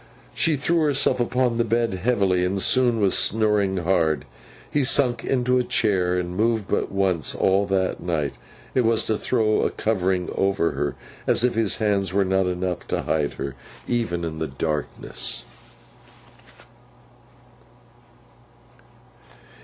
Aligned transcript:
She 0.33 0.57
threw 0.57 0.79
herself 0.79 1.19
upon 1.19 1.59
the 1.59 1.63
bed 1.63 1.93
heavily, 1.93 2.43
and 2.43 2.59
soon 2.59 2.99
was 2.99 3.15
snoring 3.15 3.77
hard. 3.77 4.25
He 4.71 4.83
sunk 4.83 5.23
into 5.23 5.59
a 5.59 5.63
chair, 5.63 6.17
and 6.17 6.35
moved 6.35 6.67
but 6.67 6.91
once 6.91 7.35
all 7.35 7.67
that 7.67 8.01
night. 8.01 8.33
It 8.73 8.81
was 8.81 9.03
to 9.05 9.15
throw 9.15 9.61
a 9.61 9.69
covering 9.69 10.31
over 10.33 10.71
her; 10.71 10.95
as 11.27 11.43
if 11.43 11.53
his 11.53 11.75
hands 11.77 12.13
were 12.13 12.25
not 12.25 12.47
enough 12.47 12.87
to 12.87 13.03
hide 13.03 13.33
her, 13.33 13.53
even 13.87 14.25
in 14.25 14.39
the 14.39 14.47
darkness. 14.47 15.45